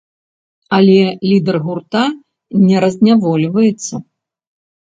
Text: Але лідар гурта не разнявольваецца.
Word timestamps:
Але 0.77 1.01
лідар 1.31 1.59
гурта 1.67 2.03
не 2.67 2.77
разнявольваецца. 2.85 3.95